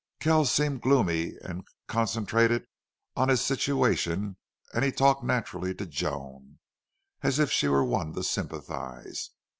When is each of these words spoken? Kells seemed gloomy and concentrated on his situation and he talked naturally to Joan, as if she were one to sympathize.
Kells 0.19 0.51
seemed 0.51 0.81
gloomy 0.81 1.33
and 1.43 1.63
concentrated 1.85 2.65
on 3.15 3.29
his 3.29 3.39
situation 3.39 4.35
and 4.73 4.83
he 4.83 4.91
talked 4.91 5.23
naturally 5.23 5.75
to 5.75 5.85
Joan, 5.85 6.57
as 7.21 7.37
if 7.37 7.51
she 7.51 7.67
were 7.67 7.85
one 7.85 8.11
to 8.13 8.23
sympathize. 8.23 9.29